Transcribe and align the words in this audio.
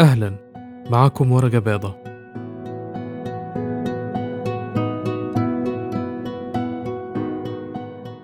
أهلا. 0.00 0.34
معاكم 0.90 1.32
ورقة 1.32 1.58
بيضة. 1.58 1.96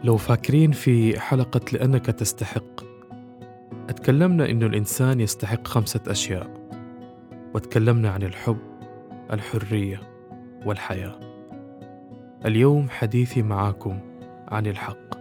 لو 0.05 0.17
فاكرين 0.17 0.73
في 0.73 1.21
حلقة 1.21 1.61
لأنك 1.73 2.07
تستحق. 2.07 2.81
اتكلمنا 3.89 4.51
إنه 4.51 4.67
الإنسان 4.67 5.21
يستحق 5.21 5.67
خمسة 5.67 6.01
أشياء. 6.07 6.51
وتكلمنا 7.55 8.11
عن 8.11 8.23
الحب 8.23 8.59
الحرية 9.33 10.01
والحياة. 10.67 11.21
اليوم 12.47 12.89
حديثي 12.89 13.43
معاكم 13.43 13.99
عن 14.49 14.67
الحق. 14.67 15.19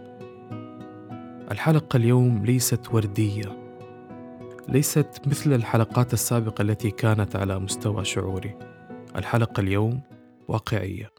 الحلقة 1.52 1.98
اليوم 1.98 2.46
ليست 2.46 2.94
وردية. 2.94 3.69
ليست 4.72 5.22
مثل 5.28 5.54
الحلقات 5.54 6.14
السابقة 6.14 6.62
التي 6.62 6.92
كانت 6.92 7.36
على 7.36 7.60
مستوى 7.60 8.06
شعوري. 8.06 8.58
الحلقة 9.16 9.62
اليوم 9.62 10.02
واقعية. 10.48 11.12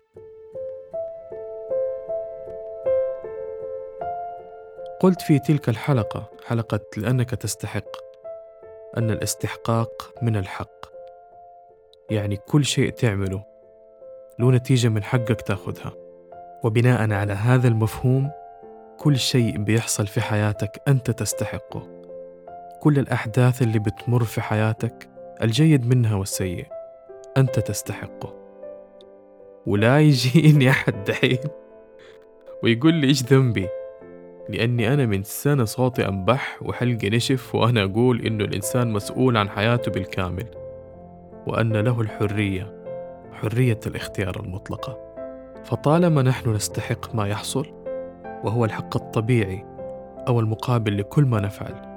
قلت 5.01 5.23
في 5.23 5.39
تلك 5.39 5.69
الحلقة 5.69 6.31
حلقة 6.47 6.81
لأنك 6.97 7.31
تستحق 7.31 7.91
أن 8.97 9.11
الاستحقاق 9.11 10.15
من 10.23 10.37
الحق. 10.37 10.87
يعني 12.11 12.37
كل 12.37 12.65
شيء 12.65 12.91
تعمله 12.91 13.45
له 14.39 14.51
نتيجة 14.51 14.89
من 14.89 15.03
حقك 15.03 15.41
تأخذها. 15.41 15.93
وبناء 16.65 17.13
على 17.13 17.33
هذا 17.33 17.69
المفهوم 17.69 18.31
كل 18.99 19.19
شيء 19.19 19.59
بيحصل 19.59 20.07
في 20.07 20.21
حياتك 20.21 20.83
أنت 20.89 21.11
تستحقه. 21.11 22.00
كل 22.81 22.99
الأحداث 22.99 23.63
اللي 23.63 23.79
بتمر 23.79 24.25
في 24.25 24.41
حياتك 24.41 25.11
الجيد 25.43 25.89
منها 25.89 26.17
والسيء. 26.17 26.67
أنت 27.37 27.61
تستحقه. 27.61 28.35
ولا 29.67 30.01
يجيني 30.01 30.71
أحد 30.71 31.05
دحين 31.05 31.39
ويقول 32.63 32.95
لي 32.95 33.07
إيش 33.07 33.23
ذنبي؟ 33.23 33.69
لأني 34.49 34.95
أنا 34.95 35.07
من 35.07 35.23
سنة 35.23 35.65
صوتي 35.65 36.09
أنبح 36.09 36.59
وحلقي 36.63 37.11
نشف 37.11 37.55
وأنا 37.55 37.85
أقول 37.85 38.27
إنه 38.27 38.45
الإنسان 38.45 38.93
مسؤول 38.93 39.37
عن 39.37 39.49
حياته 39.49 39.91
بالكامل. 39.91 40.47
وأن 41.47 41.73
له 41.73 42.01
الحرية 42.01 42.85
حرية 43.33 43.81
الاختيار 43.87 44.41
المطلقة. 44.41 44.99
فطالما 45.65 46.23
نحن 46.23 46.55
نستحق 46.55 47.15
ما 47.15 47.29
يحصل 47.29 47.67
وهو 48.45 48.65
الحق 48.65 48.97
الطبيعي 48.97 49.65
أو 50.29 50.41
المقابل 50.41 50.99
لكل 50.99 51.25
ما 51.25 51.41
نفعل 51.41 51.90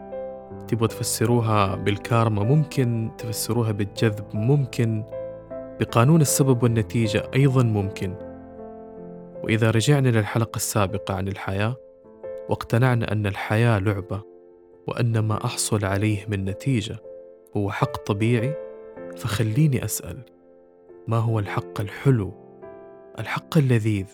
تبغوا 0.67 0.87
تفسروها 0.87 1.75
بالكارما 1.75 2.43
ممكن 2.43 3.11
تفسروها 3.17 3.71
بالجذب 3.71 4.25
ممكن 4.33 5.03
بقانون 5.79 6.21
السبب 6.21 6.63
والنتيجة 6.63 7.23
أيضا 7.35 7.63
ممكن. 7.63 8.13
وإذا 9.43 9.71
رجعنا 9.71 10.09
للحلقة 10.09 10.55
السابقة 10.55 11.13
عن 11.13 11.27
الحياة 11.27 11.75
واقتنعنا 12.49 13.11
أن 13.11 13.27
الحياة 13.27 13.79
لعبة 13.79 14.21
وأن 14.87 15.19
ما 15.19 15.45
أحصل 15.45 15.85
عليه 15.85 16.25
من 16.27 16.45
نتيجة 16.45 16.97
هو 17.57 17.71
حق 17.71 17.97
طبيعي 17.97 18.55
فخليني 19.17 19.85
أسأل 19.85 20.25
ما 21.07 21.17
هو 21.17 21.39
الحق 21.39 21.81
الحلو؟ 21.81 22.33
الحق 23.19 23.57
اللذيذ؟ 23.57 24.05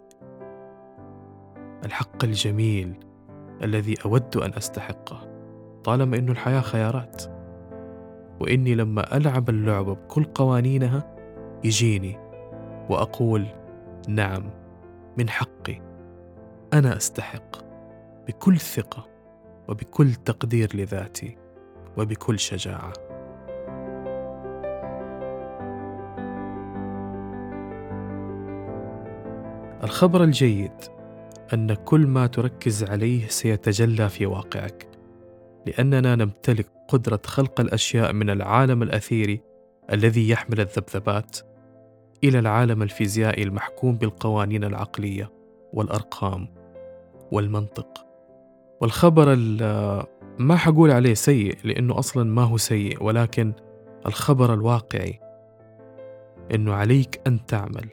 الحق 1.85 2.23
الجميل 2.23 2.93
الذي 3.63 3.95
أود 4.05 4.37
أن 4.37 4.53
أستحقه؟ 4.53 5.38
طالما 5.83 6.17
أن 6.17 6.29
الحياة 6.29 6.61
خيارات. 6.61 7.23
وإني 8.39 8.75
لما 8.75 9.17
ألعب 9.17 9.49
اللعبة 9.49 9.93
بكل 9.93 10.23
قوانينها 10.23 11.15
يجيني 11.63 12.17
وأقول 12.89 13.45
نعم 14.07 14.43
من 15.17 15.29
حقي. 15.29 15.81
أنا 16.73 16.97
أستحق 16.97 17.57
بكل 18.27 18.57
ثقة 18.57 19.07
وبكل 19.67 20.13
تقدير 20.13 20.75
لذاتي 20.75 21.37
وبكل 21.97 22.39
شجاعة. 22.39 22.93
الخبر 29.83 30.23
الجيد 30.23 30.71
أن 31.53 31.73
كل 31.73 32.07
ما 32.07 32.27
تركز 32.27 32.83
عليه 32.83 33.27
سيتجلى 33.27 34.09
في 34.09 34.25
واقعك. 34.25 34.88
لأننا 35.65 36.15
نمتلك 36.15 36.67
قدرة 36.87 37.21
خلق 37.25 37.59
الأشياء 37.61 38.13
من 38.13 38.29
العالم 38.29 38.83
الأثيري 38.83 39.41
الذي 39.93 40.29
يحمل 40.29 40.59
الذبذبات 40.59 41.37
إلى 42.23 42.39
العالم 42.39 42.81
الفيزيائي 42.81 43.43
المحكوم 43.43 43.95
بالقوانين 43.95 44.63
العقلية 44.63 45.31
والأرقام 45.73 46.47
والمنطق. 47.31 48.05
والخبر 48.81 49.35
ما 50.39 50.55
حقول 50.55 50.91
عليه 50.91 51.13
سيء 51.13 51.57
لأنه 51.63 51.99
أصلا 51.99 52.23
ما 52.23 52.43
هو 52.43 52.57
سيء 52.57 53.03
ولكن 53.03 53.53
الخبر 54.05 54.53
الواقعي 54.53 55.19
أنه 56.53 56.73
عليك 56.73 57.21
أن 57.27 57.45
تعمل 57.45 57.89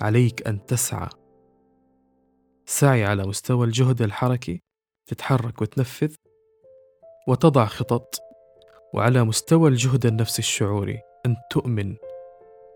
عليك 0.00 0.48
أن 0.48 0.66
تسعى. 0.66 1.08
سعي 2.66 3.04
على 3.04 3.26
مستوى 3.26 3.66
الجهد 3.66 4.02
الحركي 4.02 4.62
تتحرك 5.06 5.62
وتنفذ. 5.62 6.14
وتضع 7.26 7.64
خطط 7.64 8.20
وعلى 8.92 9.24
مستوى 9.24 9.70
الجهد 9.70 10.06
النفسي 10.06 10.38
الشعوري 10.38 11.02
أن 11.26 11.36
تؤمن 11.50 11.94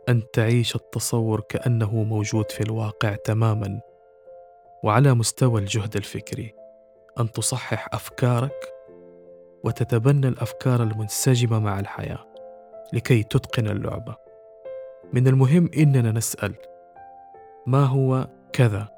أن 0.08 0.22
تعيش 0.32 0.76
التصور 0.76 1.40
كأنه 1.40 2.02
موجود 2.02 2.50
في 2.50 2.60
الواقع 2.60 3.14
تماما 3.14 3.80
وعلى 4.82 5.14
مستوى 5.14 5.60
الجهد 5.60 5.96
الفكري 5.96 6.54
أن 7.20 7.32
تصحح 7.32 7.88
أفكارك 7.92 8.72
وتتبنى 9.64 10.28
الأفكار 10.28 10.82
المنسجمة 10.82 11.58
مع 11.58 11.80
الحياة 11.80 12.26
لكي 12.92 13.22
تتقن 13.22 13.66
اللعبة. 13.66 14.16
من 15.12 15.28
المهم 15.28 15.70
إننا 15.78 16.12
نسأل 16.12 16.54
ما 17.66 17.84
هو 17.84 18.28
كذا؟ 18.52 18.88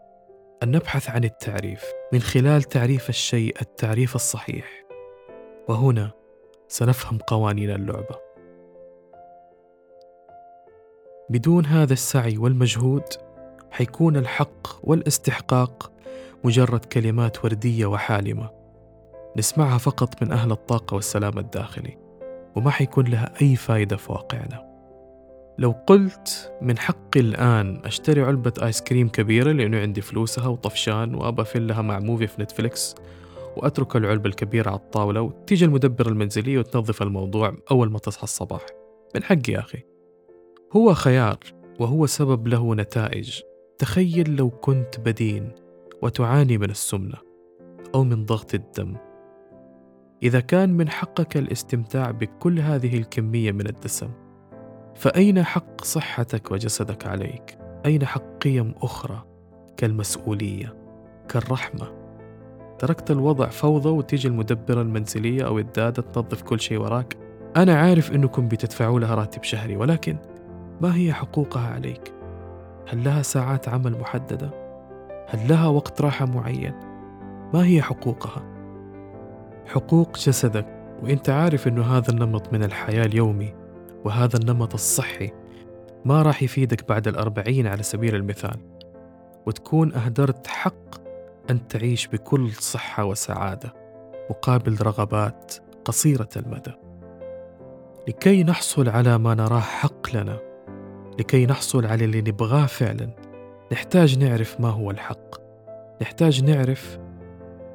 أن 0.62 0.70
نبحث 0.70 1.10
عن 1.10 1.24
التعريف 1.24 1.84
من 2.12 2.20
خلال 2.20 2.62
تعريف 2.62 3.08
الشيء 3.08 3.56
التعريف 3.62 4.14
الصحيح. 4.14 4.89
وهنا 5.70 6.10
سنفهم 6.68 7.18
قوانين 7.18 7.70
اللعبة. 7.70 8.16
بدون 11.30 11.66
هذا 11.66 11.92
السعي 11.92 12.38
والمجهود 12.38 13.02
حيكون 13.70 14.16
الحق 14.16 14.66
والاستحقاق 14.82 15.92
مجرد 16.44 16.84
كلمات 16.84 17.44
وردية 17.44 17.86
وحالمة. 17.86 18.50
نسمعها 19.36 19.78
فقط 19.78 20.22
من 20.22 20.32
أهل 20.32 20.52
الطاقة 20.52 20.94
والسلام 20.94 21.38
الداخلي 21.38 21.98
وما 22.56 22.70
حيكون 22.70 23.06
لها 23.06 23.32
أي 23.42 23.56
فائدة 23.56 23.96
في 23.96 24.12
واقعنا. 24.12 24.70
لو 25.58 25.70
قلت 25.86 26.52
من 26.62 26.78
حقي 26.78 27.20
الآن 27.20 27.82
أشتري 27.84 28.22
علبة 28.22 28.52
آيس 28.62 28.82
كريم 28.82 29.08
كبيرة 29.08 29.52
لأنه 29.52 29.80
عندي 29.80 30.00
فلوسها 30.00 30.48
وطفشان 30.48 31.14
وأبى 31.14 31.42
أفلها 31.42 31.82
مع 31.82 31.98
movie 31.98 32.26
في 32.26 32.42
نتفليكس 32.42 32.94
وأترك 33.56 33.96
العلبة 33.96 34.28
الكبيرة 34.28 34.70
على 34.70 34.78
الطاولة 34.78 35.20
وتيجي 35.20 35.64
المدبرة 35.64 36.08
المنزلية 36.08 36.58
وتنظف 36.58 37.02
الموضوع 37.02 37.56
أول 37.70 37.90
ما 37.90 37.98
تصحى 37.98 38.24
الصباح 38.24 38.66
من 39.14 39.22
حقي 39.22 39.52
يا 39.52 39.58
أخي 39.58 39.82
هو 40.76 40.94
خيار 40.94 41.38
وهو 41.80 42.06
سبب 42.06 42.48
له 42.48 42.74
نتائج 42.74 43.40
تخيل 43.78 44.36
لو 44.36 44.50
كنت 44.50 45.00
بدين 45.00 45.52
وتعاني 46.02 46.58
من 46.58 46.70
السمنة 46.70 47.16
أو 47.94 48.04
من 48.04 48.24
ضغط 48.24 48.54
الدم 48.54 48.96
إذا 50.22 50.40
كان 50.40 50.70
من 50.70 50.88
حقك 50.88 51.36
الاستمتاع 51.36 52.10
بكل 52.10 52.58
هذه 52.58 52.98
الكمية 52.98 53.52
من 53.52 53.66
الدسم 53.66 54.10
فأين 54.94 55.42
حق 55.42 55.84
صحتك 55.84 56.50
وجسدك 56.50 57.06
عليك؟ 57.06 57.58
أين 57.86 58.06
حق 58.06 58.38
قيم 58.40 58.74
أخرى 58.82 59.24
كالمسؤولية 59.76 60.76
كالرحمة؟ 61.28 61.99
تركت 62.80 63.10
الوضع 63.10 63.48
فوضى 63.48 63.88
وتيجي 63.88 64.28
المدبرة 64.28 64.82
المنزلية 64.82 65.46
أو 65.46 65.58
الدادة 65.58 66.02
تنظف 66.02 66.42
كل 66.42 66.60
شيء 66.60 66.80
وراك 66.80 67.16
أنا 67.56 67.78
عارف 67.78 68.12
أنكم 68.12 68.48
بتدفعوا 68.48 69.00
لها 69.00 69.14
راتب 69.14 69.42
شهري 69.42 69.76
ولكن 69.76 70.16
ما 70.80 70.96
هي 70.96 71.12
حقوقها 71.12 71.68
عليك؟ 71.68 72.12
هل 72.88 73.04
لها 73.04 73.22
ساعات 73.22 73.68
عمل 73.68 73.98
محددة؟ 73.98 74.50
هل 75.28 75.48
لها 75.48 75.66
وقت 75.66 76.00
راحة 76.00 76.26
معين؟ 76.26 76.74
ما 77.54 77.64
هي 77.64 77.82
حقوقها؟ 77.82 78.42
حقوق 79.66 80.18
جسدك 80.18 80.66
وإنت 81.02 81.30
عارف 81.30 81.68
إنه 81.68 81.82
هذا 81.82 82.10
النمط 82.10 82.52
من 82.52 82.62
الحياة 82.62 83.04
اليومي 83.04 83.54
وهذا 84.04 84.36
النمط 84.36 84.74
الصحي 84.74 85.30
ما 86.04 86.22
راح 86.22 86.42
يفيدك 86.42 86.88
بعد 86.88 87.08
الأربعين 87.08 87.66
على 87.66 87.82
سبيل 87.82 88.14
المثال 88.14 88.56
وتكون 89.46 89.94
أهدرت 89.94 90.46
حق 90.46 90.99
أن 91.50 91.68
تعيش 91.68 92.06
بكل 92.06 92.52
صحة 92.52 93.04
وسعادة 93.04 93.74
مقابل 94.30 94.76
رغبات 94.82 95.54
قصيرة 95.84 96.28
المدى. 96.36 96.72
لكي 98.08 98.44
نحصل 98.44 98.88
على 98.88 99.18
ما 99.18 99.34
نراه 99.34 99.60
حق 99.60 100.16
لنا 100.16 100.38
لكي 101.18 101.46
نحصل 101.46 101.86
على 101.86 102.04
اللي 102.04 102.20
نبغاه 102.20 102.66
فعلا 102.66 103.10
نحتاج 103.72 104.18
نعرف 104.18 104.60
ما 104.60 104.68
هو 104.68 104.90
الحق. 104.90 105.34
نحتاج 106.02 106.44
نعرف 106.44 106.98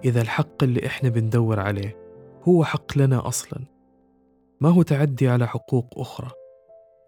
إذا 0.06 0.22
الحق 0.22 0.64
اللي 0.64 0.86
إحنا 0.86 1.10
بندور 1.10 1.60
عليه 1.60 1.98
هو 2.44 2.64
حق 2.64 2.98
لنا 2.98 3.28
أصلا. 3.28 3.60
ما 4.62 4.70
هو 4.70 4.82
تعدي 4.82 5.30
على 5.30 5.48
حقوق 5.48 6.00
أخرى؟ 6.00 6.32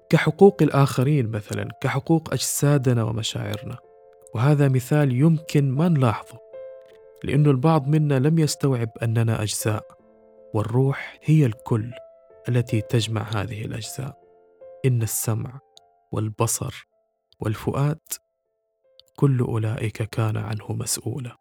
كحقوق 0.09 0.63
الآخرين 0.63 1.31
مثلا 1.31 1.69
كحقوق 1.81 2.33
أجسادنا 2.33 3.03
ومشاعرنا. 3.03 3.77
وهذا 4.35 4.67
مثال 4.67 5.11
يمكن 5.11 5.71
ما 5.71 5.89
نلاحظه. 5.89 6.46
لأنه 7.23 7.51
البعض 7.51 7.87
منا 7.87 8.19
لم 8.19 8.39
يستوعب 8.39 8.89
أننا 9.03 9.41
أجزاء 9.41 9.83
والروح 10.53 11.19
هي 11.23 11.45
الكل 11.45 11.91
التي 12.49 12.81
تجمع 12.81 13.21
هذه 13.21 13.65
الأجزاء. 13.65 14.17
إن 14.85 15.01
السمع 15.01 15.59
والبصر 16.11 16.87
والفؤاد 17.39 17.99
كل 19.15 19.39
أولئك 19.39 20.03
كان 20.03 20.37
عنه 20.37 20.65
مسؤولا. 20.69 21.35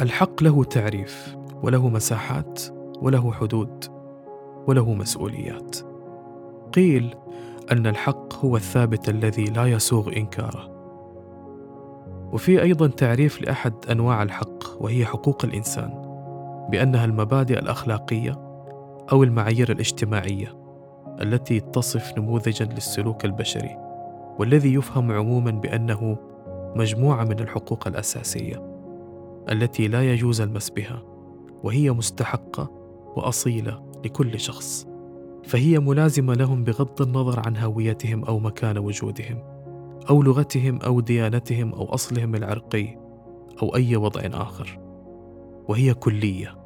الحق 0.00 0.42
له 0.42 0.64
تعريف 0.64 1.36
وله 1.62 1.88
مساحات 1.88 2.60
وله 2.96 3.32
حدود 3.32 3.84
وله 4.68 4.94
مسؤوليات. 4.94 5.76
قيل 6.72 7.14
أن 7.72 7.86
الحق 7.86 8.34
هو 8.34 8.56
الثابت 8.56 9.08
الذي 9.08 9.44
لا 9.44 9.66
يسوغ 9.66 10.16
إنكاره. 10.16 10.71
وفي 12.32 12.62
أيضا 12.62 12.86
تعريف 12.86 13.42
لأحد 13.42 13.74
أنواع 13.90 14.22
الحق 14.22 14.82
وهي 14.82 15.06
حقوق 15.06 15.44
الإنسان 15.44 15.90
بأنها 16.70 17.04
المبادئ 17.04 17.58
الأخلاقية 17.58 18.32
أو 19.12 19.22
المعايير 19.22 19.72
الاجتماعية 19.72 20.58
التي 21.20 21.60
تصف 21.60 22.18
نموذجا 22.18 22.64
للسلوك 22.64 23.24
البشري 23.24 23.76
والذي 24.38 24.74
يفهم 24.74 25.12
عموما 25.12 25.50
بأنه 25.50 26.16
مجموعة 26.76 27.24
من 27.24 27.38
الحقوق 27.38 27.88
الأساسية 27.88 28.72
التي 29.50 29.88
لا 29.88 30.12
يجوز 30.12 30.40
المس 30.40 30.70
بها 30.70 31.02
وهي 31.62 31.90
مستحقة 31.90 32.70
وأصيلة 33.16 33.82
لكل 34.04 34.40
شخص 34.40 34.86
فهي 35.44 35.78
ملازمة 35.78 36.34
لهم 36.34 36.64
بغض 36.64 37.02
النظر 37.02 37.42
عن 37.46 37.56
هويتهم 37.56 38.24
أو 38.24 38.38
مكان 38.38 38.78
وجودهم. 38.78 39.51
أو 40.10 40.22
لغتهم 40.22 40.80
أو 40.80 41.00
ديانتهم 41.00 41.72
أو 41.74 41.84
أصلهم 41.84 42.34
العرقي 42.34 42.98
أو 43.62 43.76
أي 43.76 43.96
وضع 43.96 44.20
آخر. 44.24 44.78
وهي 45.68 45.94
كلية 45.94 46.58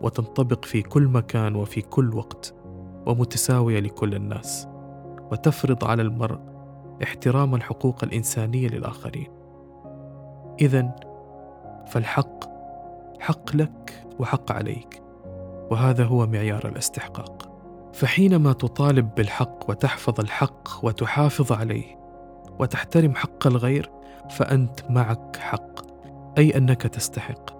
وتنطبق 0.00 0.64
في 0.64 0.82
كل 0.82 1.02
مكان 1.02 1.56
وفي 1.56 1.82
كل 1.82 2.14
وقت 2.14 2.54
ومتساوية 3.06 3.80
لكل 3.80 4.14
الناس 4.14 4.68
وتفرض 5.32 5.84
على 5.84 6.02
المرء 6.02 6.38
احترام 7.02 7.54
الحقوق 7.54 8.04
الإنسانية 8.04 8.68
للآخرين. 8.68 9.28
اذا 10.60 10.96
فالحق 11.86 12.44
حق 13.20 13.56
لك 13.56 14.06
وحق 14.18 14.52
عليك 14.52 15.02
وهذا 15.70 16.04
هو 16.04 16.26
معيار 16.26 16.68
الاستحقاق. 16.68 17.50
فحينما 17.92 18.52
تطالب 18.52 19.14
بالحق 19.14 19.70
وتحفظ 19.70 20.20
الحق 20.20 20.84
وتحافظ 20.84 21.52
عليه 21.52 21.99
وتحترم 22.60 23.14
حق 23.14 23.46
الغير 23.46 23.90
فأنت 24.30 24.80
معك 24.90 25.36
حق 25.36 25.80
أي 26.38 26.56
أنك 26.56 26.82
تستحق. 26.82 27.50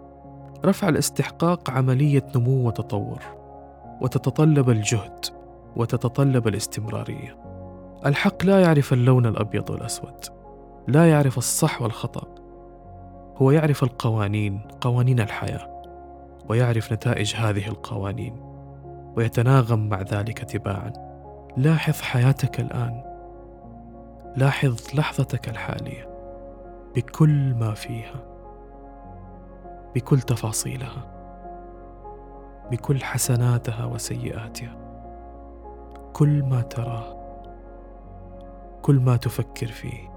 رفع 0.64 0.88
الاستحقاق 0.88 1.70
عملية 1.70 2.26
نمو 2.36 2.66
وتطور 2.66 3.18
وتتطلب 4.00 4.70
الجهد 4.70 5.26
وتتطلب 5.76 6.48
الاستمرارية. 6.48 7.36
الحق 8.06 8.44
لا 8.44 8.60
يعرف 8.60 8.92
اللون 8.92 9.26
الأبيض 9.26 9.70
والأسود 9.70 10.24
لا 10.88 11.10
يعرف 11.10 11.38
الصح 11.38 11.82
والخطأ. 11.82 12.34
هو 13.36 13.50
يعرف 13.50 13.82
القوانين 13.82 14.60
قوانين 14.80 15.20
الحياة 15.20 15.82
ويعرف 16.48 16.92
نتائج 16.92 17.36
هذه 17.36 17.68
القوانين 17.68 18.36
ويتناغم 19.16 19.88
مع 19.88 20.02
ذلك 20.02 20.38
تباعا. 20.38 20.92
لاحظ 21.56 22.00
حياتك 22.00 22.60
الآن. 22.60 23.09
لاحظ 24.36 24.94
لحظتك 24.94 25.48
الحالية 25.48 26.10
بكل 26.96 27.54
ما 27.54 27.74
فيها 27.74 28.24
بكل 29.94 30.20
تفاصيلها 30.20 31.20
بكل 32.70 33.04
حسناتها 33.04 33.84
وسيئاتها. 33.84 34.76
كل 36.12 36.42
ما 36.42 36.62
تراه 36.62 37.16
كل 38.82 39.00
ما 39.00 39.16
تفكر 39.16 39.66
فيه 39.66 40.10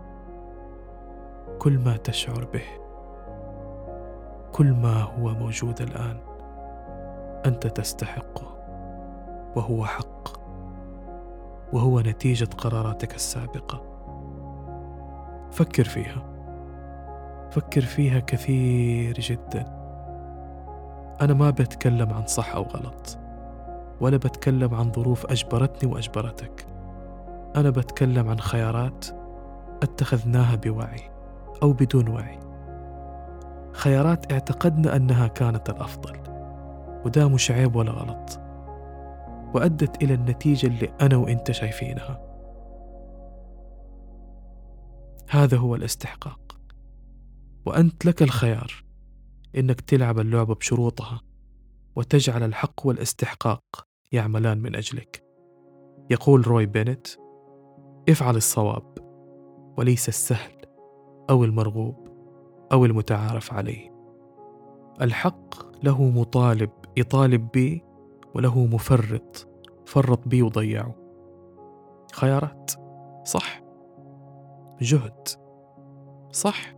كل 1.60 1.80
ما 1.80 1.98
تشعر 1.98 2.46
به 2.46 2.66
كل 4.52 4.72
ما 4.74 5.02
هو 5.02 5.34
موجود 5.34 5.82
الآن 5.82 6.18
أنت 7.46 7.68
تستحقه 7.68 8.58
وهو 9.56 9.86
حق 9.86 10.40
وهو 11.74 12.00
نتيجة 12.00 12.50
قراراتك 12.58 13.16
السابقة. 13.16 13.93
فكر 15.54 15.84
فيها. 15.84 16.24
فكر 17.52 17.82
فيها 17.82 18.20
كثير 18.20 19.14
جدا. 19.14 19.66
أنا 21.22 21.34
ما 21.34 21.50
بتكلم 21.50 22.14
عن 22.14 22.26
صح 22.26 22.56
أو 22.56 22.64
غلط 22.64 23.18
ولا 24.02 24.18
بتكلم 24.18 24.76
عن 24.76 24.92
ظروف 24.92 25.26
أجبرتني 25.26 25.92
وأجبرتك. 25.92 26.66
أنا 27.56 27.70
بتكلم 27.70 28.30
عن 28.30 28.40
خيارات 28.40 29.06
اتخذناها 29.84 30.56
بوعي 30.56 31.12
أو 31.64 31.74
بدون 31.74 32.08
وعي. 32.08 32.40
خيارات 33.74 34.32
اعتقدنا 34.32 34.96
أنها 34.96 35.28
كانت 35.28 35.70
الأفضل 35.70 36.18
وده 37.06 37.28
مش 37.28 37.52
عيب 37.52 37.76
ولا 37.76 37.92
غلط. 37.92 38.40
وأدت 39.54 40.04
إلى 40.04 40.14
النتيجة 40.14 40.68
اللي 40.68 40.90
أنا 41.02 41.18
وإنت 41.18 41.52
شايفينها. 41.52 42.33
هذا 45.34 45.58
هو 45.58 45.76
الاستحقاق. 45.76 46.60
وأنت 47.66 48.06
لك 48.06 48.22
الخيار. 48.22 48.84
إنك 49.58 49.82
تلعب 49.82 50.20
اللعبه 50.20 50.56
بشروطها 50.56 51.22
وتجعل 51.96 52.44
الحق 52.44 52.88
والاستحقاق 52.88 53.64
يعملان 54.12 54.58
من 54.58 54.76
أجلك. 54.76 55.24
يقول 56.10 56.48
روي 56.48 56.66
بينت 56.66 57.08
افعل 58.10 58.36
الصواب 58.36 58.98
وليس 59.78 60.10
السهل 60.10 60.62
أو 61.30 61.44
المرغوب 61.44 62.08
أو 62.72 62.86
المتعارف 62.86 63.54
عليه. 63.54 63.94
الحق 65.02 65.76
له 65.84 66.04
مطالب 66.04 66.72
يطالب 66.98 67.52
بي 67.54 67.84
وله 68.36 68.66
مفرط 68.66 69.48
فرط 69.86 70.28
بي 70.28 70.42
وضيعه. 70.42 70.96
خيارات 72.14 72.72
صح. 73.26 73.63
جهد. 74.84 75.28
صح؟ 76.32 76.76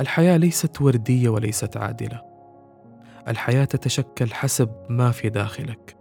الحياة 0.00 0.36
ليست 0.36 0.80
وردية 0.82 1.28
وليست 1.28 1.76
عادلة. 1.76 2.22
الحياة 3.28 3.64
تتشكل 3.64 4.32
حسب 4.32 4.70
ما 4.88 5.10
في 5.10 5.28
داخلك. 5.28 5.96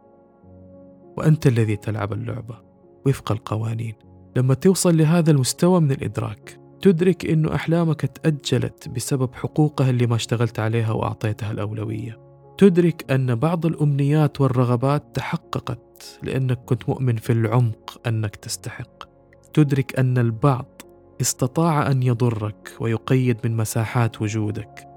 وأنت 1.18 1.48
الذي 1.48 1.76
تلعب 1.76 2.14
اللعبة 2.14 2.58
وفق 3.06 3.32
القوانين. 3.32 3.96
لما 4.36 4.54
توصل 4.54 4.98
لهذا 4.98 5.32
المستوى 5.32 5.80
من 5.80 5.92
الإدراك 5.92 6.60
تدرك 6.82 7.26
أنه 7.26 7.56
أحلامك 7.56 8.02
تأجلت 8.06 8.90
بسبب 8.90 9.36
حقوقها 9.36 9.90
اللي 9.90 10.08
ما 10.08 10.16
اشتغلت 10.16 10.60
عليها 10.60 10.92
وأعطيتها 10.92 11.52
الأولوية. 11.52 12.20
تدرك 12.58 13.12
أن 13.12 13.36
بعض 13.36 13.66
الأمنيات 13.66 14.42
والرغبات 14.42 15.04
تحققت 15.14 16.20
لأنك 16.24 16.60
كنت 16.66 16.90
مؤمن 16.90 17.16
في 17.16 17.34
العمق 17.34 18.02
أنك 18.08 18.36
تستحق. 18.36 19.09
تدرك 19.54 20.00
أن 20.00 20.18
البعض 20.18 20.82
استطاع 21.22 21.92
أن 21.92 22.04
يضرك 22.04 22.76
ويقيد 22.80 23.38
من 23.44 23.58
مساحات 23.58 24.22
وجودك 24.22 24.90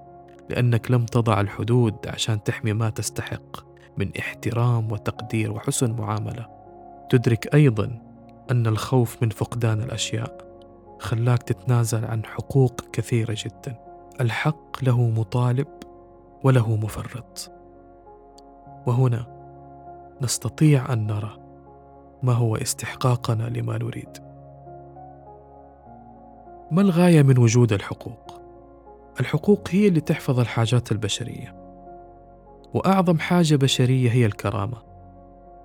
لأنك 0.51 0.91
لم 0.91 1.07
تضع 1.07 1.41
الحدود 1.41 1.95
عشان 2.07 2.43
تحمي 2.43 2.73
ما 2.73 2.91
تستحق 2.91 3.73
من 3.97 4.17
احترام 4.19 4.93
وتقدير 4.93 5.53
وحسن 5.53 5.93
معاملة. 5.93 6.49
تدرك 7.11 7.55
أيضا 7.55 7.99
أن 8.51 8.67
الخوف 8.67 9.23
من 9.23 9.31
فقدان 9.31 9.83
الأشياء 9.83 10.39
خلاك 10.99 11.43
تتنازل 11.43 12.05
عن 12.05 12.25
حقوق 12.25 12.81
كثيرة 12.93 13.37
جدا. 13.39 13.77
الحق 14.21 14.85
له 14.85 15.03
مطالب 15.03 15.69
وله 16.45 16.77
مفرط. 16.77 17.51
وهنا 18.87 19.27
نستطيع 20.23 20.93
أن 20.93 21.07
نرى 21.07 21.39
ما 22.23 22.33
هو 22.33 22.57
استحقاقنا 22.57 23.43
لما 23.43 23.79
نريد. 23.79 24.32
ما 26.73 26.81
الغاية 26.81 27.23
من 27.23 27.39
وجود 27.39 27.73
الحقوق؟ 27.73 28.41
الحقوق 29.21 29.69
هي 29.71 29.89
اللي 29.89 30.01
تحفظ 30.01 30.41
الحاجات 30.41 30.93
البشرية. 30.93 31.57
وأعظم 32.75 33.19
حاجة 33.19 33.57
بشرية 33.57 34.11
هي 34.11 34.27
الكرامة 34.27 34.77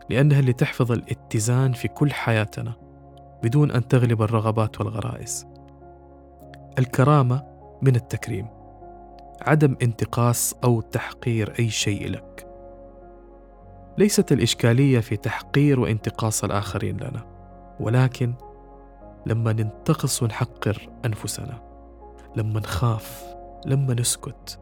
لأنها 0.09 0.39
اللي 0.39 0.53
تحفظ 0.53 0.91
الاتزان 0.91 1.73
في 1.73 1.87
كل 1.87 2.11
حياتنا 2.11 2.73
بدون 3.43 3.71
أن 3.71 3.87
تغلب 3.87 4.21
الرغبات 4.21 4.79
والغرائز. 4.79 5.47
الكرامة 6.79 7.43
من 7.81 7.95
التكريم 7.95 8.47
عدم 9.41 9.75
انتقاص 9.81 10.53
أو 10.63 10.81
تحقير 10.81 11.53
أي 11.59 11.69
شيء 11.69 12.09
لك. 12.09 12.47
ليست 13.97 14.31
الإشكالية 14.31 14.99
في 14.99 15.17
تحقير 15.17 15.79
وانتقاص 15.79 16.43
الآخرين 16.43 16.97
لنا 16.97 17.25
ولكن 17.79 18.33
لما 19.27 19.53
ننتقص 19.53 20.23
ونحقر 20.23 20.89
أنفسنا 21.05 21.61
لما 22.35 22.59
نخاف 22.59 23.23
لما 23.65 23.93
نسكت 23.93 24.59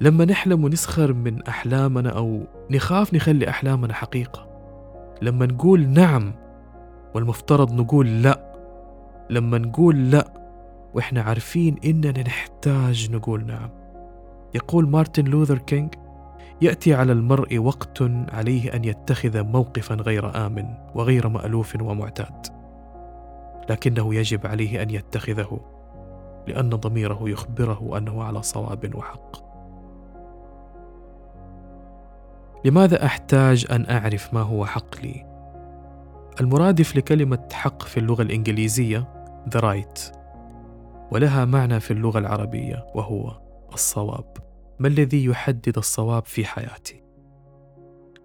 لما 0.00 0.24
نحلم 0.24 0.64
ونسخر 0.64 1.12
من 1.12 1.42
أحلامنا 1.42 2.10
أو 2.10 2.40
نخاف 2.70 3.14
نخلي 3.14 3.48
أحلامنا 3.48 3.94
حقيقة 3.94 4.46
لما 5.22 5.46
نقول 5.46 5.88
نعم 5.88 6.32
والمفترض 7.14 7.72
نقول 7.72 8.22
لا 8.22 8.50
لما 9.30 9.58
نقول 9.58 10.10
لا 10.10 10.40
وإحنا 10.94 11.22
عارفين 11.22 11.76
إننا 11.84 12.20
نحتاج 12.20 13.10
نقول 13.10 13.46
نعم. 13.46 13.70
يقول 14.54 14.88
مارتن 14.88 15.24
لوثر 15.24 15.58
كينج 15.58 15.94
يأتي 16.62 16.94
على 16.94 17.12
المرء 17.12 17.58
وقت 17.58 18.02
عليه 18.32 18.74
أن 18.74 18.84
يتخذ 18.84 19.42
موقفا 19.42 19.94
غير 19.94 20.46
آمن 20.46 20.66
وغير 20.94 21.28
مألوف 21.28 21.76
ومعتاد. 21.80 22.59
لكنه 23.70 24.14
يجب 24.14 24.46
عليه 24.46 24.82
أن 24.82 24.90
يتخذه 24.90 25.60
لأن 26.46 26.70
ضميره 26.70 27.28
يخبره 27.28 27.98
أنه 27.98 28.22
على 28.22 28.42
صواب 28.42 28.94
وحق. 28.94 29.50
لماذا 32.64 33.06
أحتاج 33.06 33.66
أن 33.70 33.90
أعرف 33.90 34.34
ما 34.34 34.40
هو 34.40 34.66
حق 34.66 35.00
لي؟ 35.00 35.26
المرادف 36.40 36.96
لكلمه 36.96 37.48
حق 37.52 37.82
في 37.82 38.00
اللغة 38.00 38.22
الإنجليزية 38.22 39.08
the 39.54 39.60
right 39.60 40.16
ولها 41.12 41.44
معنى 41.44 41.80
في 41.80 41.90
اللغة 41.90 42.18
العربية 42.18 42.86
وهو 42.94 43.40
الصواب. 43.72 44.36
ما 44.78 44.88
الذي 44.88 45.24
يحدد 45.24 45.76
الصواب 45.76 46.24
في 46.26 46.44
حياتي؟ 46.44 47.02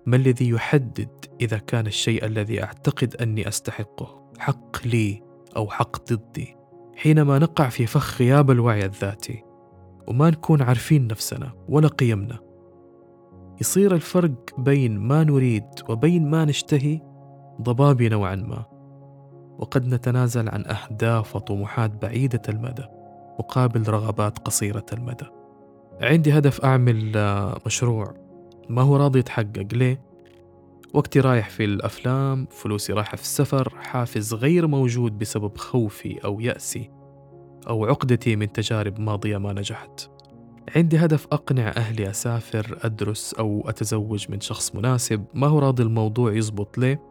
ما 0.05 0.15
الذي 0.15 0.49
يحدد 0.49 1.25
إذا 1.41 1.57
كان 1.57 1.87
الشيء 1.87 2.25
الذي 2.25 2.63
أعتقد 2.63 3.15
أني 3.15 3.47
أستحقه؟ 3.47 4.31
حق 4.39 4.87
لي. 4.87 5.24
أو 5.57 5.69
حق 5.69 6.13
ضدي 6.13 6.55
حينما 6.95 7.39
نقع 7.39 7.69
في 7.69 7.85
فخ 7.85 8.21
غياب 8.21 8.51
الوعي 8.51 8.85
الذاتي 8.85 9.43
وما 10.07 10.29
نكون 10.29 10.61
عارفين 10.61 11.07
نفسنا 11.07 11.51
ولا 11.69 11.87
قيمنا 11.87 12.39
يصير 13.61 13.95
الفرق 13.95 14.59
بين 14.59 14.99
ما 14.99 15.23
نريد 15.23 15.65
وبين 15.89 16.29
ما 16.29 16.45
نشتهي 16.45 17.01
ضبابي 17.61 18.09
نوعا 18.09 18.35
ما 18.35 18.65
وقد 19.59 19.87
نتنازل 19.87 20.49
عن 20.49 20.65
أهداف 20.65 21.35
وطموحات 21.35 21.91
بعيدة 22.01 22.41
المدى 22.49 22.83
مقابل 23.39 23.89
رغبات 23.89 24.39
قصيرة 24.39 24.85
المدى 24.93 25.25
عندي 26.01 26.37
هدف 26.37 26.61
أعمل 26.61 27.11
آه، 27.15 27.57
مشروع 27.65 28.13
ما 28.69 28.81
هو 28.81 28.95
راضي 28.95 29.19
يتحقق 29.19 29.67
ليه؟ 29.73 30.04
وقتي 30.93 31.19
رايح 31.19 31.49
في 31.49 31.65
الأفلام 31.65 32.47
فلوسي 32.51 32.93
رايحة 32.93 33.15
في 33.15 33.23
السفر 33.23 33.73
حافز 33.79 34.33
غير 34.33 34.67
موجود 34.67 35.17
بسبب 35.17 35.57
خوفي 35.57 36.19
أو 36.25 36.39
يأسي 36.39 36.91
أو 37.67 37.85
عقدتي 37.85 38.35
من 38.35 38.51
تجارب 38.51 38.99
ماضية 38.99 39.37
ما 39.37 39.53
نجحت. 39.53 40.09
عندي 40.75 40.97
هدف 40.97 41.27
أقنع 41.31 41.73
أهلي 41.77 42.09
أسافر 42.09 42.79
أدرس 42.81 43.33
أو 43.33 43.69
أتزوج 43.69 44.31
من 44.31 44.41
شخص 44.41 44.75
مناسب 44.75 45.25
ما 45.33 45.47
هو 45.47 45.59
راضي 45.59 45.83
الموضوع 45.83 46.33
يزبط 46.33 46.77
ليه؟ 46.77 47.01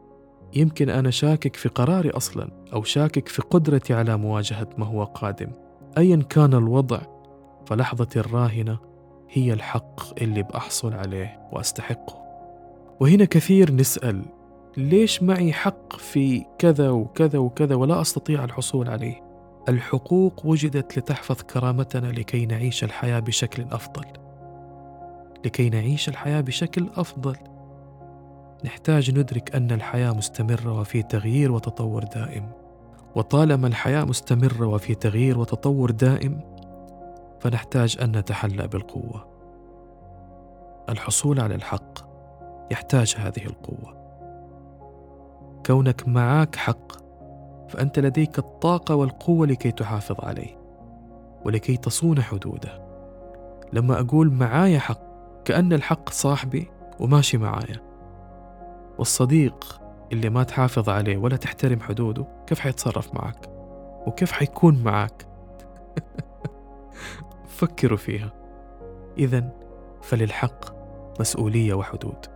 يمكن 0.57 0.91
أنا 0.91 1.11
شاكك 1.11 1.57
في 1.57 1.69
قراري 1.69 2.11
أصلا 2.11 2.51
أو 2.73 2.83
شاكك 2.83 3.29
في 3.29 3.43
قدرتي 3.43 3.95
على 3.95 4.17
مواجهة 4.17 4.69
ما 4.79 4.87
هو 4.87 5.05
قادم. 5.05 5.53
أيا 5.99 6.17
كان 6.17 6.55
الوضع 6.55 7.01
فلحظتي 7.67 8.21
الراهنة 8.21 8.79
هي 9.31 9.53
الحق 9.53 10.23
اللي 10.23 10.43
بأحصل 10.43 10.93
عليه 10.93 11.49
وأستحقه. 11.53 12.24
وهنا 13.01 13.25
كثير 13.25 13.73
نسأل 13.73 14.23
ليش 14.77 15.23
معي 15.23 15.53
حق 15.53 15.97
في 15.97 16.45
كذا 16.59 16.91
وكذا 16.91 17.39
وكذا 17.39 17.75
ولا 17.75 18.01
أستطيع 18.01 18.45
الحصول 18.45 18.89
عليه؟ 18.89 19.25
الحقوق 19.69 20.47
وجدت 20.47 20.99
لتحفظ 20.99 21.43
كرامتنا 21.43 22.07
لكي 22.07 22.47
نعيش 22.47 22.85
الحياة 22.85 23.21
بشكل 23.21 23.63
أفضل. 23.73 24.05
لكي 25.45 25.71
نعيش 25.71 26.09
الحياة 26.09 26.41
بشكل 26.41 26.89
أفضل. 26.97 27.37
نحتاج 28.65 29.19
ندرك 29.19 29.57
أن 29.57 29.71
الحياة 29.71 30.13
مستمرة 30.13 30.81
وفي 30.81 31.03
تغيير 31.03 31.53
وتطور 31.53 32.05
دائم. 32.05 32.51
وطالما 33.15 33.67
الحياة 33.67 34.05
مستمرة 34.05 34.67
وفي 34.67 34.95
تغيير 34.95 35.39
وتطور 35.39 35.91
دائم 35.91 36.41
فنحتاج 37.41 37.97
أن 38.03 38.17
نتحلى 38.17 38.69
بالقوة. 38.69 39.27
الحصول 40.89 41.41
على 41.41 41.55
الحق 41.55 42.14
يحتاج 42.71 43.15
هذه 43.19 43.47
القوة. 43.47 44.05
كونك 45.67 46.09
معاك 46.09 46.57
حق 46.57 46.93
فأنت 47.69 47.99
لديك 47.99 48.39
الطاقة 48.39 48.95
والقوة 48.95 49.47
لكي 49.47 49.71
تحافظ 49.71 50.25
عليه 50.25 50.59
ولكي 51.45 51.77
تصون 51.77 52.23
حدوده. 52.23 52.85
لما 53.73 54.01
أقول 54.01 54.31
معايا 54.31 54.79
حق 54.79 55.01
كأن 55.45 55.73
الحق 55.73 56.11
صاحبي 56.11 56.71
وماشي 57.01 57.39
معايا. 57.39 57.81
والصديق 58.99 59.81
اللي 60.13 60.31
ما 60.31 60.43
تحافظ 60.43 60.89
عليه 60.89 61.17
ولا 61.17 61.37
تحترم 61.37 61.81
حدوده 61.81 62.27
كيف 62.47 62.61
حيتصرف 62.61 63.15
معك؟ 63.15 63.51
وكيف 64.07 64.33
حيكون 64.33 64.83
معك؟ 64.83 65.27
فكروا 67.59 67.99
فيها. 67.99 68.33
إذا 69.19 69.51
فللحق 70.03 70.75
مسؤولية 71.21 71.75
وحدود. 71.75 72.34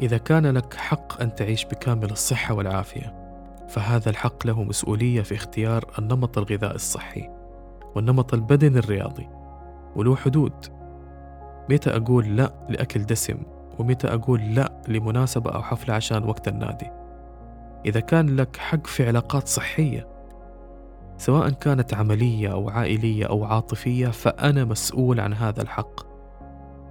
إذا 0.00 0.18
كان 0.18 0.46
لك 0.46 0.74
حق 0.74 1.22
أن 1.22 1.34
تعيش 1.34 1.64
بكامل 1.64 2.10
الصحة 2.10 2.54
والعافية 2.54 3.24
فهذا 3.68 4.10
الحق 4.10 4.46
له 4.46 4.62
مسؤولية 4.62 5.22
في 5.22 5.34
اختيار 5.34 5.84
النمط 5.98 6.38
الغذائي 6.38 6.74
الصحي 6.74 7.30
والنمط 7.94 8.34
البدني 8.34 8.78
الرياضي 8.78 9.28
وله 9.96 10.16
حدود. 10.16 10.52
متى 11.70 11.96
أقول 11.96 12.36
لا 12.36 12.52
لأكل 12.68 13.02
دسم؟ 13.02 13.38
ومتى 13.78 14.06
أقول 14.06 14.40
لا 14.54 14.82
لمناسبة 14.88 15.50
أو 15.50 15.62
حفلة 15.62 15.94
عشان 15.94 16.24
وقت 16.24 16.48
النادي؟ 16.48 16.90
إذا 17.86 18.00
كان 18.00 18.36
لك 18.36 18.56
حق 18.56 18.86
في 18.86 19.06
علاقات 19.06 19.48
صحية 19.48 20.08
سواء 21.18 21.50
كانت 21.50 21.94
عملية 21.94 22.52
أو 22.52 22.70
عائلية 22.70 23.26
أو 23.26 23.44
عاطفية 23.44 24.08
فأنا 24.08 24.64
مسؤول 24.64 25.20
عن 25.20 25.34
هذا 25.34 25.62
الحق 25.62 26.00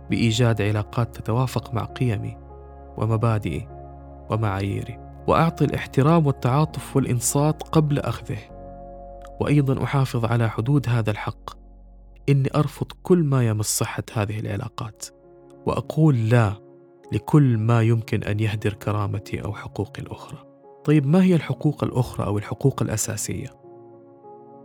بإيجاد 0.10 0.62
علاقات 0.62 1.15
تتوافق 1.15 1.74
مع 1.74 1.83
قيمي 1.83 2.43
ومبادئي 2.98 3.68
ومعاييري 4.30 5.00
وأعطي 5.28 5.66
الاحترام 5.66 6.28
والتعاطف 6.28 6.96
والإنصات 6.96 7.64
قبل 7.64 8.00
أخذه. 8.00 8.38
وأيضا 9.42 9.84
أحافظ 9.84 10.26
على 10.26 10.50
حدود 10.50 10.90
هذا 10.90 11.12
الحق. 11.12 11.50
إني 12.30 12.50
أرفض 12.56 12.88
كل 13.04 13.24
ما 13.24 13.48
يمس 13.48 13.66
صحة 13.66 14.04
هذه 14.14 14.40
العلاقات. 14.40 15.06
وأقول 15.66 16.30
لا 16.30 16.54
لكل 17.12 17.58
ما 17.58 17.82
يمكن 17.82 18.24
أن 18.24 18.40
يهدر 18.40 18.74
كرامتي 18.74 19.44
أو 19.44 19.54
حقوقي 19.54 20.02
الأخرى. 20.02 20.38
طيب 20.86 21.08
ما 21.08 21.24
هي 21.24 21.36
الحقوق 21.36 21.84
الأخرى 21.84 22.26
أو 22.26 22.38
الحقوق 22.38 22.82
الأساسية؟ 22.82 23.50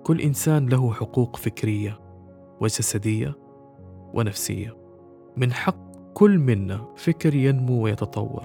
كل 0.04 0.20
إنسان 0.20 0.68
له 0.68 0.92
حقوق 0.92 1.36
فكرية 1.36 2.00
وجسدية 2.60 3.38
ونفسية. 4.14 4.76
من 5.36 5.52
حق 5.52 5.87
كل 6.18 6.38
منا 6.38 6.84
فكر 6.96 7.34
ينمو 7.34 7.82
ويتطور. 7.82 8.44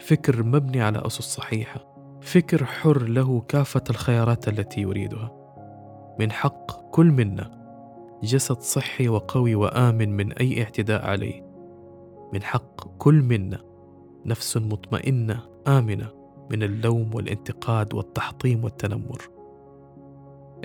فكر 0.00 0.42
مبني 0.42 0.82
على 0.82 1.06
أسس 1.06 1.20
صحيحة. 1.20 1.80
فكر 2.20 2.64
حر 2.64 3.02
له 3.02 3.40
كافة 3.40 3.84
الخيارات 3.90 4.48
التي 4.48 4.80
يريدها. 4.80 5.32
من 6.20 6.32
حق 6.32 6.90
كل 6.90 7.06
منا 7.06 7.50
جسد 8.22 8.60
صحي 8.60 9.08
وقوي 9.08 9.54
وآمن 9.54 10.16
من 10.16 10.32
أي 10.32 10.62
اعتداء 10.62 11.06
عليه. 11.06 11.42
من 12.32 12.42
حق 12.42 12.96
كل 12.98 13.22
منا 13.22 13.58
نفس 14.26 14.56
مطمئنة 14.56 15.40
آمنة 15.68 16.08
من 16.50 16.62
اللوم 16.62 17.14
والانتقاد 17.14 17.94
والتحطيم 17.94 18.64
والتنمر. 18.64 19.22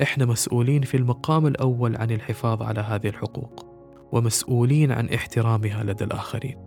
إحنا 0.02 0.26
مسؤولين 0.26 0.82
في 0.82 0.98
المقام 0.98 1.48
الأول 1.48 1.96
عن 1.96 2.12
الحفاظ 2.12 2.62
على 2.62 2.80
هذه 2.80 3.08
الحقوق. 3.08 3.71
ومسؤولين 4.12 4.92
عن 4.92 5.10
احترامها 5.10 5.84
لدى 5.84 6.04
الآخرين 6.04 6.58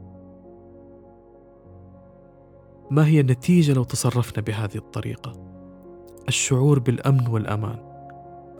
ما 2.91 3.07
هي 3.07 3.21
النتيجة 3.21 3.73
لو 3.73 3.85
تصرفنا 3.85 4.43
بهذه 4.43 4.77
الطريقة؟ 4.77 5.33
الشعور 6.29 6.79
بالأمن 6.79 7.27
والأمان، 7.27 7.79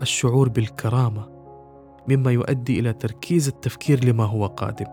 الشعور 0.01 0.49
بالكرامة، 0.49 1.29
مما 2.09 2.31
يؤدي 2.31 2.79
إلى 2.79 2.93
تركيز 2.93 3.47
التفكير 3.47 4.05
لما 4.05 4.23
هو 4.23 4.45
قادم. 4.45 4.85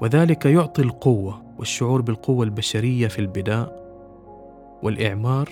وذلك 0.00 0.46
يعطي 0.46 0.82
القوة 0.82 1.42
والشعور 1.58 2.02
بالقوة 2.02 2.44
البشرية 2.44 3.08
في 3.08 3.18
البناء 3.18 3.86
والإعمار 4.82 5.48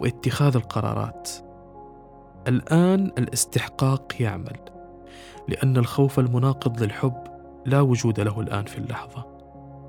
واتخاذ 0.00 0.56
القرارات. 0.56 1.30
الآن 2.48 3.12
الاستحقاق 3.18 4.12
يعمل، 4.20 4.58
لأن 5.48 5.76
الخوف 5.76 6.18
المناقض 6.18 6.82
للحب 6.82 7.24
لا 7.66 7.80
وجود 7.80 8.20
له 8.20 8.40
الآن 8.40 8.64
في 8.64 8.78
اللحظة. 8.78 9.26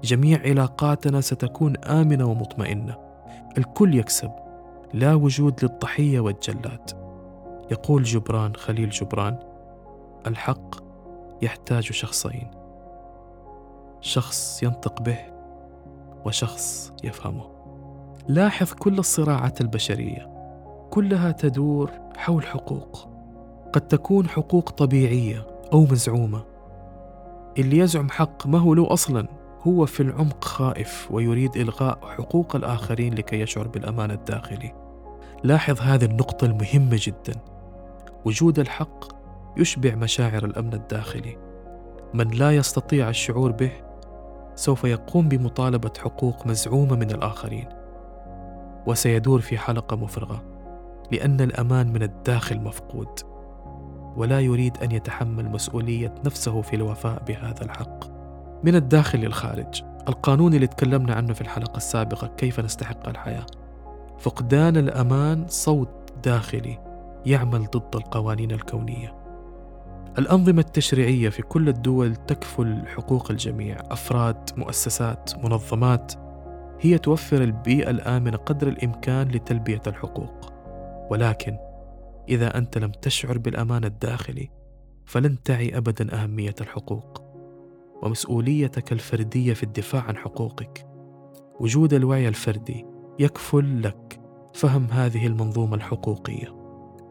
جميع 0.04 0.42
علاقاتنا 0.42 1.22
ستكون 1.22 1.78
آمنة 1.78 2.26
ومطمئنة. 2.26 2.98
الكل 3.58 3.96
يكسب، 3.96 4.32
لا 4.94 5.14
وجود 5.14 5.64
للضحية 5.64 6.20
والجلاد. 6.20 6.90
يقول 7.72 8.04
جبران 8.04 8.56
خليل 8.56 8.90
جبران: 8.90 9.40
الحق 10.28 10.76
يحتاج 11.42 11.84
شخصين. 11.84 12.52
شخص 14.02 14.64
ينطق 14.64 15.02
به 15.02 15.18
وشخص 16.26 16.94
يفهمه. 17.04 17.56
لاحظ 18.28 18.74
كل 18.74 19.00
الصراعات 19.00 19.62
البشرية 19.62 20.30
كلها 20.90 21.32
تدور 21.32 21.92
حول 22.18 22.46
حقوق 22.46 23.15
قد 23.76 23.88
تكون 23.88 24.28
حقوق 24.28 24.70
طبيعية 24.70 25.48
أو 25.74 25.84
مزعومة. 25.84 26.44
اللي 27.58 27.78
يزعم 27.78 28.10
حق 28.10 28.48
ما 28.48 28.58
هو 28.58 28.74
له 28.74 28.94
أصلا؟ 28.94 29.28
هو 29.62 29.86
في 29.86 30.04
العمق 30.04 30.44
خائف 30.44 31.08
ويريد 31.12 31.58
إلغاء 31.58 32.00
حقوق 32.18 32.56
الآخرين 32.56 33.14
لكي 33.14 33.40
يشعر 33.40 33.68
بالأمان 33.68 34.12
الداخلي. 34.12 34.74
لاحظ 35.44 35.82
هذه 35.82 36.06
النقطة 36.06 36.46
المهمة 36.46 37.00
جدا. 37.02 37.42
وجود 38.26 38.60
الحق 38.60 39.06
يشبع 39.58 39.96
مشاعر 39.96 40.46
الأمن 40.46 40.74
الداخلي. 40.74 41.38
من 42.14 42.28
لا 42.28 42.52
يستطيع 42.52 43.10
الشعور 43.10 43.52
به 43.52 43.72
سوف 44.56 44.84
يقوم 44.84 45.30
بمطالبة 45.30 45.92
حقوق 46.00 46.48
مزعومة 46.48 46.96
من 46.96 47.12
الآخرين. 47.12 47.70
وسيدور 48.88 49.42
في 49.42 49.58
حلقة 49.58 49.96
مفرغة 49.96 50.44
لأن 51.12 51.42
الأمان 51.42 51.94
من 51.94 52.04
الداخل 52.04 52.62
مفقود. 52.62 53.35
ولا 54.16 54.40
يريد 54.40 54.78
أن 54.78 54.92
يتحمل 54.92 55.50
مسؤولية 55.50 56.16
نفسه 56.26 56.62
في 56.62 56.76
الوفاء 56.76 57.24
بهذا 57.28 57.62
الحق. 57.62 58.04
من 58.64 58.76
الداخل 58.76 59.20
للخارج 59.20 59.84
القانون 60.08 60.54
اللي 60.54 60.68
تكلمنا 60.68 61.14
عنه 61.14 61.34
في 61.34 61.42
الحلقة 61.42 61.78
السابقة 61.78 62.28
كيف 62.28 62.60
نستحق 62.60 63.10
الحياة. 63.10 63.46
فقدان 64.20 64.78
الأمان 64.78 65.46
صوت 65.48 65.90
داخلي 66.24 66.80
يعمل 67.26 67.66
ضد 67.66 67.96
القوانين 67.96 68.52
الكونية. 68.52 69.16
الأنظمة 70.20 70.60
التشريعية 70.60 71.30
في 71.30 71.42
كل 71.42 71.70
الدول 71.70 72.16
تكفل 72.16 72.88
حقوق 72.88 73.32
الجميع 73.32 73.78
أفراد 73.92 74.50
مؤسسات 74.58 75.32
منظمات. 75.44 76.14
هي 76.82 76.98
توفر 76.98 77.44
البيئة 77.44 77.90
الآمنة 77.90 78.38
قدر 78.38 78.68
الإمكان 78.68 79.28
لتلبية 79.28 79.82
الحقوق. 79.88 80.54
ولكن 81.10 81.58
إذا 82.30 82.58
أنت 82.58 82.78
لم 82.78 82.92
تشعر 82.92 83.38
بالأمان 83.38 83.84
الداخلي 83.84 84.50
فلن 85.06 85.44
تعي 85.44 85.78
أبدا 85.78 86.24
أهمية 86.24 86.56
الحقوق. 86.62 87.22
ومسؤوليتك 88.04 88.92
الفردية 88.92 89.54
في 89.54 89.64
الدفاع 89.64 90.02
عن 90.02 90.18
حقوقك. 90.18 90.88
وجود 91.60 91.94
الوعي 91.94 92.28
الفردي 92.28 92.86
يكفل 93.20 93.84
لك 93.84 94.20
فهم 94.54 94.86
هذه 94.92 95.28
المنظومة 95.28 95.76
الحقوقية. 95.76 96.56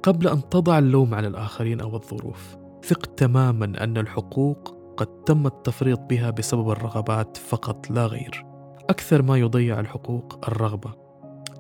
قبل 0.03 0.29
أن 0.29 0.49
تضع 0.49 0.79
اللوم 0.79 1.15
على 1.15 1.29
الآخرين 1.29 1.81
أو 1.81 1.97
الظروف 1.97 2.57
ثق 2.85 3.07
تماما 3.07 3.85
أن 3.85 3.99
الحقوق 3.99 4.75
قد 4.97 5.07
تم 5.07 5.47
التفريط 5.47 6.01
بها 6.01 6.31
بسبب 6.31 6.71
الرغبات 6.71 7.37
فقط 7.37 7.91
لا 7.91 8.07
غير. 8.07 8.47
أكثر 8.91 9.23
ما 9.23 9.37
يضيع 9.37 9.81
الحقوق 9.81 10.49
الرغبة. 10.49 10.95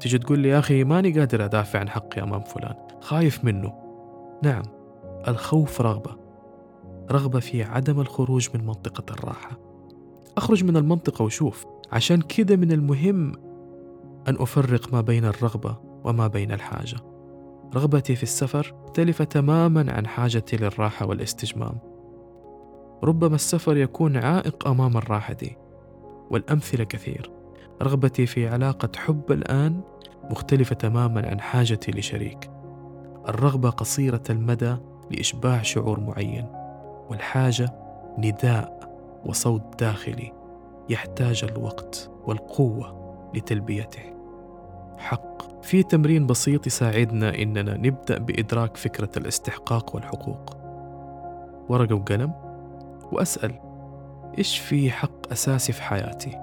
تجي 0.00 0.18
تقول 0.18 0.38
لي 0.38 0.48
يا 0.48 0.58
أخي 0.58 0.84
ماني 0.84 1.18
قادر 1.18 1.44
أدافع 1.44 1.78
عن 1.78 1.88
حقي 1.88 2.22
أمام 2.22 2.42
فلان. 2.42 2.74
خايف 3.04 3.44
منه. 3.44 3.72
نعم 4.42 4.62
الخوف 5.28 5.80
رغبة. 5.80 6.16
رغبة 7.10 7.40
في 7.40 7.62
عدم 7.62 8.00
الخروج 8.00 8.48
من 8.54 8.66
منطقة 8.66 9.12
الراحة. 9.12 9.58
أخرج 10.36 10.64
من 10.64 10.76
المنطقة 10.76 11.22
وشوف. 11.22 11.66
عشان 11.92 12.20
كده 12.20 12.56
من 12.56 12.72
المهم 12.72 13.32
أن 14.28 14.36
أفرق 14.38 14.94
ما 14.94 15.00
بين 15.00 15.24
الرغبة 15.24 15.76
وما 16.04 16.26
بين 16.26 16.52
الحاجة. 16.52 16.96
رغبتي 17.74 18.16
في 18.16 18.22
السفر 18.22 18.74
مختلفة 18.84 19.24
تماما 19.24 19.92
عن 19.92 20.06
حاجتي 20.06 20.56
للراحة 20.56 21.06
والاستجمام. 21.06 21.78
ربما 23.02 23.34
السفر 23.34 23.76
يكون 23.76 24.16
عائق 24.16 24.68
أمام 24.68 24.96
الراحة 24.96 25.34
دي 25.34 25.56
والأمثلة 26.30 26.84
كثير. 26.84 27.30
رغبتي 27.82 28.26
في 28.26 28.48
علاقة 28.48 28.88
حب 28.96 29.32
الآن 29.32 29.80
مختلفة 30.30 30.74
تماما 30.74 31.28
عن 31.28 31.40
حاجتي 31.40 31.90
لشريك. 31.90 32.53
الرغبة 33.28 33.70
قصيرة 33.70 34.22
المدى 34.30 34.76
لإشباع 35.10 35.62
شعور 35.62 36.00
معين 36.00 36.46
والحاجة 37.08 37.72
نداء 38.18 38.90
وصوت 39.26 39.62
داخلي 39.80 40.32
يحتاج 40.88 41.44
الوقت 41.44 42.10
والقوة 42.24 43.04
لتلبيته. 43.34 44.02
حق. 44.98 45.62
في 45.62 45.82
تمرين 45.82 46.26
بسيط 46.26 46.66
يساعدنا 46.66 47.34
إننا 47.34 47.76
نبدأ 47.76 48.18
بإدراك 48.18 48.76
فكرة 48.76 49.10
الاستحقاق 49.16 49.94
والحقوق. 49.94 50.56
ورقة 51.68 51.94
وقلم. 51.94 52.32
وأسأل 53.12 53.60
إيش 54.38 54.58
في 54.58 54.90
حق 54.90 55.32
أساسي 55.32 55.72
في 55.72 55.82
حياتي؟ 55.82 56.38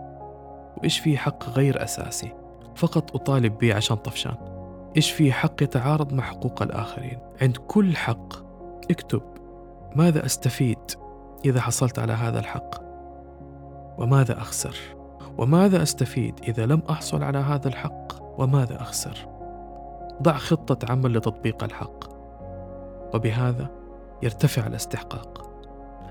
وإيش 0.78 1.00
في 1.00 1.18
حق 1.18 1.50
غير 1.50 1.84
أساسي؟ 1.84 2.34
فقط 2.76 3.16
أطالب 3.16 3.58
به 3.58 3.76
عشان 3.76 3.98
طفشان. 3.98 4.51
إيش 4.98 5.12
في 5.12 5.32
حق 5.32 5.64
يتعارض 5.64 6.14
مع 6.14 6.24
حقوق 6.24 6.62
الآخرين؟ 6.62 7.20
عند 7.42 7.58
كل 7.58 7.96
حق 7.96 8.34
اكتب 8.92 9.22
ماذا 9.96 10.26
أستفيد 10.26 10.78
إذا 11.46 11.62
حصلت 11.62 12.00
على 12.00 12.14
هذا 12.14 12.40
الحق؟ 12.40 12.76
وماذا 13.98 14.38
أخسر؟ 14.38 14.76
وماذا 15.38 15.84
أستفيد 15.84 16.40
إذا 16.48 16.66
لم 16.66 16.82
أحصل 16.90 17.24
على 17.24 17.38
هذا 17.38 17.68
الحق؟ 17.68 18.40
وماذا 18.40 18.82
أخسر؟ 18.82 19.28
ضع 20.22 20.38
خطة 20.38 20.92
عمل 20.92 21.18
لتطبيق 21.18 21.64
الحق. 21.64 22.12
وبهذا 23.16 23.68
يرتفع 24.24 24.68
الاستحقاق. 24.68 25.52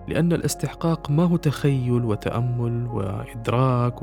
لأن 0.09 0.33
الاستحقاق 0.33 1.11
ما 1.11 1.25
هو 1.25 1.37
تخيل 1.37 2.05
وتأمل 2.05 2.87
وإدراك 2.87 3.95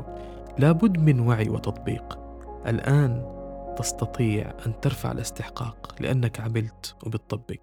لابد 0.58 0.98
من 0.98 1.20
وعي 1.20 1.48
وتطبيق. 1.48 2.18
الآن 2.66 3.37
تستطيع 3.78 4.52
أن 4.66 4.80
ترفع 4.80 5.12
الاستحقاق 5.12 5.94
لأنك 6.00 6.40
عملت 6.40 6.96
وبتطبق. 7.06 7.60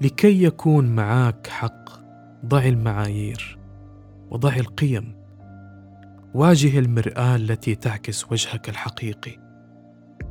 لكي 0.00 0.42
يكون 0.42 0.86
معاك 0.86 1.46
حق 1.46 1.90
ضع 2.46 2.64
المعايير 2.64 3.58
وضع 4.30 4.56
القيم. 4.56 5.18
واجه 6.34 6.78
المرآة 6.78 7.36
التي 7.36 7.74
تعكس 7.74 8.32
وجهك 8.32 8.68
الحقيقي. 8.68 9.38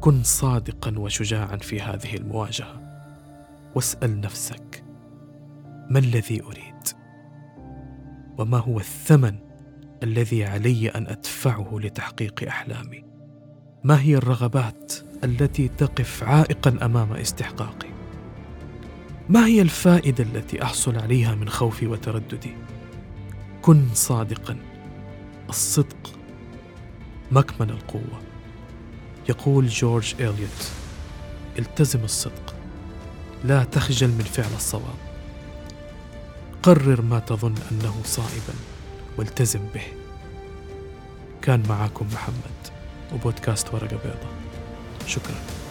كن 0.02 0.24
صادقا 0.24 1.00
وشجاعا 1.00 1.58
في 1.58 1.82
هذه 1.82 2.16
المواجهة. 2.16 2.82
واسأل 3.76 4.22
نفسك 4.22 4.84
ما 5.90 6.00
الذي 6.00 6.44
أريد؟ 6.44 6.67
وما 8.38 8.58
هو 8.58 8.80
الثمن 8.80 9.36
الذي 10.04 10.46
علي 10.46 10.90
أن 10.90 11.08
أدفعه 11.08 11.70
لتحقيق 11.74 12.44
أحلامي؟ 12.48 13.04
ما 13.84 14.02
هي 14.02 14.16
الرغبات 14.16 14.94
التي 15.24 15.68
تقف 15.68 16.24
عائقا 16.24 16.78
أمام 16.86 17.14
استحقاقي؟ 17.14 17.90
ما 19.30 19.46
هي 19.46 19.62
الفائدة 19.62 20.24
التي 20.24 20.64
أحصل 20.64 21.00
عليها 21.00 21.36
من 21.36 21.50
خوفي 21.50 21.88
وترددي؟ 21.88 22.54
كن 23.62 23.86
صادقا. 23.94 24.58
الصدق 25.50 26.20
مكمن 27.32 27.70
القوة. 27.70 28.22
يقول 29.30 29.68
جورج 29.68 30.16
إليوت 30.20 30.72
التزم 31.60 32.04
الصدق. 32.04 32.56
لا 33.44 33.64
تخجل 33.64 34.08
من 34.08 34.24
فعل 34.24 34.56
الصواب. 34.56 35.07
قرر 36.68 37.02
ما 37.02 37.20
تظن 37.20 37.56
أنه 37.72 37.96
صائبا 38.06 38.54
والتزم 39.18 39.60
به. 39.74 39.84
كان 41.42 41.64
معاكم 41.70 42.08
محمد 42.14 42.68
وبودكاست 43.14 43.74
ورقة 43.74 43.98
بيضاء. 43.98 44.32
شكراً. 45.08 45.67